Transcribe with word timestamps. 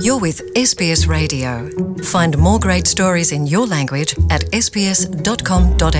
You're 0.00 0.20
with 0.20 0.40
SBS 0.54 1.06
Radio. 1.06 1.68
Find 2.02 2.38
more 2.38 2.58
great 2.58 2.86
stories 2.86 3.32
in 3.32 3.46
your 3.46 3.66
language 3.66 4.14
at 4.30 4.44
sbs.com.au. 4.52 5.92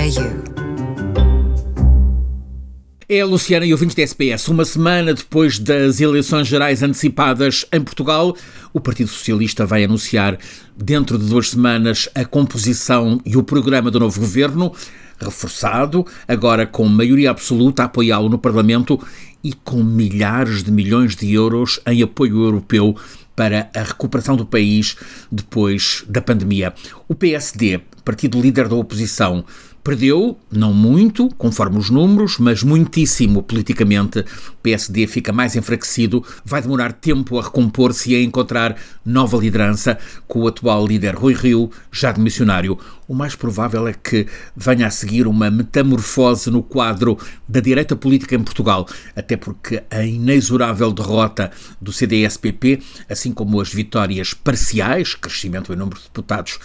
É 3.09 3.23
Luciana 3.23 3.65
e 3.65 3.73
ouvintes 3.73 3.95
da 3.95 4.03
SPS. 4.03 4.47
Uma 4.47 4.65
semana 4.65 5.13
depois 5.13 5.59
das 5.59 5.99
eleições 5.99 6.47
gerais 6.47 6.81
antecipadas 6.81 7.65
em 7.71 7.81
Portugal, 7.81 8.35
o 8.73 8.79
Partido 8.79 9.09
Socialista 9.09 9.65
vai 9.65 9.83
anunciar, 9.83 10.39
dentro 10.75 11.17
de 11.17 11.25
duas 11.25 11.49
semanas, 11.49 12.09
a 12.15 12.25
composição 12.25 13.19
e 13.25 13.37
o 13.37 13.43
programa 13.43 13.91
do 13.91 13.99
novo 13.99 14.19
governo, 14.19 14.73
reforçado, 15.19 16.05
agora 16.27 16.65
com 16.65 16.85
maioria 16.87 17.29
absoluta 17.29 17.83
a 17.83 17.85
apoiá-lo 17.85 18.29
no 18.29 18.39
Parlamento 18.39 18.99
e 19.43 19.51
com 19.53 19.83
milhares 19.83 20.63
de 20.63 20.71
milhões 20.71 21.15
de 21.15 21.31
euros 21.33 21.79
em 21.85 22.01
apoio 22.01 22.43
europeu 22.43 22.95
para 23.35 23.69
a 23.73 23.83
recuperação 23.83 24.35
do 24.35 24.45
país 24.45 24.95
depois 25.31 26.03
da 26.07 26.21
pandemia. 26.21 26.73
O 27.07 27.15
PSD, 27.15 27.81
partido 28.03 28.41
líder 28.41 28.67
da 28.67 28.75
oposição, 28.75 29.45
Perdeu, 29.83 30.39
não 30.49 30.73
muito, 30.73 31.27
conforme 31.37 31.77
os 31.77 31.89
números, 31.89 32.37
mas 32.37 32.63
muitíssimo 32.63 33.43
politicamente. 33.43 34.19
O 34.19 34.55
PSD 34.63 35.05
fica 35.07 35.33
mais 35.33 35.57
enfraquecido, 35.57 36.23
vai 36.45 36.61
demorar 36.61 36.93
tempo 36.93 37.37
a 37.37 37.43
recompor-se 37.43 38.13
e 38.13 38.15
a 38.15 38.23
encontrar 38.23 38.77
nova 39.05 39.35
liderança 39.35 39.99
com 40.25 40.39
o 40.39 40.47
atual 40.47 40.87
líder 40.87 41.15
Rui 41.15 41.33
Rio, 41.33 41.69
já 41.91 42.13
de 42.13 42.21
missionário. 42.21 42.79
O 43.09 43.13
mais 43.13 43.35
provável 43.35 43.85
é 43.85 43.93
que 43.93 44.25
venha 44.55 44.87
a 44.87 44.89
seguir 44.89 45.27
uma 45.27 45.51
metamorfose 45.51 46.49
no 46.49 46.63
quadro 46.63 47.17
da 47.45 47.59
direita 47.59 47.93
política 47.93 48.35
em 48.35 48.41
Portugal, 48.41 48.87
até 49.13 49.35
porque 49.35 49.83
a 49.91 50.01
inexorável 50.01 50.93
derrota 50.93 51.51
do 51.81 51.91
CDS-PP, 51.91 52.81
assim 53.09 53.33
como 53.33 53.59
as 53.59 53.73
vitórias 53.73 54.33
parciais, 54.33 55.13
crescimento 55.13 55.73
em 55.73 55.75
número 55.75 55.97
de 55.97 56.05
deputados, 56.05 56.57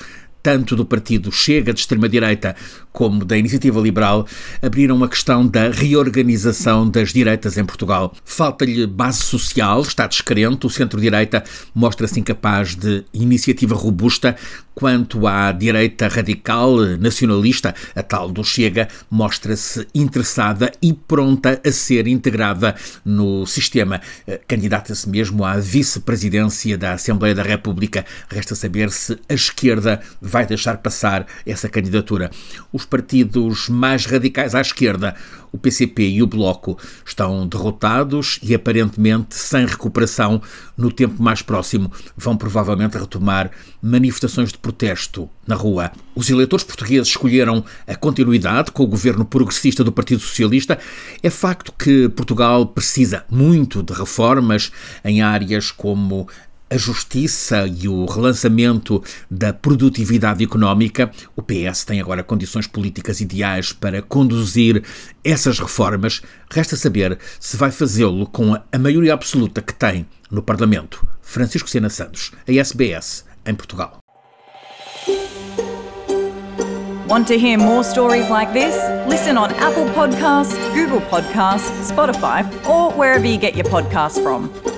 tanto 0.49 0.75
do 0.75 0.87
partido 0.87 1.31
Chega 1.31 1.75
de 1.75 1.81
extrema-direita 1.81 2.57
como 2.91 3.23
da 3.23 3.37
Iniciativa 3.37 3.79
Liberal, 3.79 4.27
abriram 4.63 5.05
a 5.05 5.09
questão 5.09 5.47
da 5.47 5.69
reorganização 5.69 6.89
das 6.89 7.13
direitas 7.13 7.59
em 7.59 7.65
Portugal. 7.67 8.15
Falta-lhe 8.25 8.87
base 8.87 9.23
social, 9.23 9.83
está 9.83 10.07
descrente, 10.07 10.67
o 10.67 10.71
centro-direita 10.71 11.45
mostra-se 11.75 12.19
incapaz 12.19 12.75
de 12.75 13.05
iniciativa 13.13 13.75
robusta, 13.77 14.35
quanto 14.75 15.27
à 15.27 15.51
direita 15.51 16.07
radical 16.07 16.77
nacionalista, 17.01 17.75
a 17.97 18.03
tal 18.03 18.31
do 18.31 18.45
Chega, 18.45 18.87
mostra-se 19.11 19.87
interessada 19.93 20.71
e 20.81 20.93
pronta 20.93 21.61
a 21.67 21.73
ser 21.73 22.07
integrada 22.07 22.77
no 23.05 23.45
sistema. 23.45 24.01
Eh, 24.25 24.41
candidata-se 24.47 25.09
mesmo 25.09 25.45
à 25.45 25.57
vice-presidência 25.57 26.79
da 26.79 26.93
Assembleia 26.93 27.35
da 27.35 27.43
República. 27.43 28.07
Resta 28.29 28.55
saber 28.55 28.91
se 28.93 29.19
a 29.29 29.35
esquerda 29.35 30.01
vai 30.39 30.47
deixar 30.47 30.78
passar 30.78 31.27
essa 31.44 31.69
candidatura. 31.69 32.31
Os 32.72 32.84
partidos 32.84 33.69
mais 33.69 34.06
radicais 34.06 34.55
à 34.55 34.61
esquerda, 34.61 35.17
o 35.50 35.58
PCP 35.58 36.08
e 36.11 36.22
o 36.22 36.28
Bloco, 36.28 36.78
estão 37.05 37.44
derrotados 37.48 38.39
e 38.41 38.55
aparentemente 38.55 39.34
sem 39.34 39.66
recuperação 39.66 40.41
no 40.77 40.92
tempo 40.92 41.20
mais 41.20 41.42
próximo. 41.42 41.91
Vão 42.16 42.36
provavelmente 42.36 42.97
retomar 42.97 43.50
manifestações 43.83 44.53
de 44.53 44.59
protesto 44.59 45.28
na 45.44 45.56
rua. 45.56 45.91
Os 46.14 46.31
eleitores 46.31 46.64
portugueses 46.64 47.09
escolheram 47.09 47.64
a 47.84 47.97
continuidade 47.97 48.70
com 48.70 48.84
o 48.84 48.86
governo 48.86 49.25
progressista 49.25 49.83
do 49.83 49.91
Partido 49.91 50.20
Socialista. 50.20 50.78
É 51.20 51.31
facto 51.31 51.72
que 51.72 52.09
Portugal 52.11 52.66
precisa 52.66 53.25
muito 53.28 53.83
de 53.83 53.92
reformas 53.92 54.70
em 55.05 55.20
áreas 55.20 55.72
como 55.72 56.28
a 56.71 56.77
justiça 56.77 57.67
e 57.67 57.89
o 57.89 58.05
relançamento 58.05 59.03
da 59.31 59.53
produtividade 59.53 60.45
económica, 60.45 61.11
o 61.37 61.43
PS 61.43 61.84
tem 61.84 62.01
agora 62.01 62.23
condições 62.23 62.67
políticas 62.67 63.21
ideais 63.21 63.73
para 63.73 64.03
conduzir 64.03 64.83
essas 65.25 65.59
reformas. 65.59 66.23
Resta 66.51 66.77
saber 66.77 67.19
se 67.41 67.57
vai 67.57 67.71
fazê-lo 67.71 68.27
com 68.27 68.55
a 68.55 68.78
maioria 68.78 69.15
absoluta 69.15 69.62
que 69.62 69.75
tem 69.75 70.07
no 70.31 70.43
Parlamento. 70.43 71.07
Francisco 71.23 71.69
Sena 71.69 71.91
Santos, 71.91 72.33
a 72.47 72.53
SBS, 72.53 73.25
em 73.47 73.55
Portugal. 73.55 73.99
Want 77.09 77.27
to 77.28 77.39
hear 77.39 77.57
more 77.57 77.83
stories 77.83 78.28
like 78.28 78.53
this? 78.53 78.77
Listen 79.09 79.39
on 79.39 79.51
Apple 79.55 79.87
Podcasts, 79.95 80.55
Google 80.75 81.01
Podcasts, 81.01 81.91
Spotify, 81.91 82.45
or 82.69 82.93
wherever 82.93 83.25
you 83.25 83.39
get 83.39 83.55
your 83.55 83.65
podcasts 83.65 84.23
from. 84.23 84.78